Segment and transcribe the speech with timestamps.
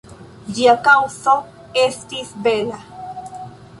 [0.59, 1.35] Ĝia kaŭzo
[1.85, 2.81] estis bela.